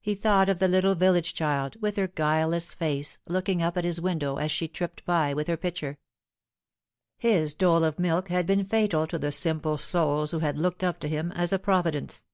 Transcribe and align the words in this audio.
He 0.00 0.16
thought 0.16 0.48
of 0.48 0.58
the 0.58 0.66
little 0.66 0.96
village 0.96 1.32
child, 1.32 1.80
with 1.80 1.94
her 1.94 2.08
guileless 2.08 2.74
f*^ 2.74 2.92
e, 2.92 3.06
looking 3.32 3.62
up 3.62 3.76
at 3.76 3.84
his 3.84 4.00
window 4.00 4.34
as 4.38 4.50
she 4.50 4.66
tripped 4.66 5.04
by 5.04 5.32
with 5.32 5.46
her 5.46 5.56
pitcher, 5.56 5.96
i 7.22 7.26
(is 7.28 7.54
dole 7.54 7.84
of 7.84 7.96
milk 8.00 8.26
had 8.30 8.46
been 8.46 8.64
fatal 8.66 9.06
to 9.06 9.16
the 9.16 9.30
simple 9.30 9.78
souls 9.78 10.32
who 10.32 10.40
had 10.40 10.56
locfr 10.56 10.56
ed 10.56 10.56
52 10.56 10.58
The 10.58 10.72
Fatal 10.72 10.80
Three. 10.80 10.88
up 10.88 10.98
to 10.98 11.08
him 11.08 11.32
as 11.40 11.52
a 11.52 11.58
Providence. 11.60 12.24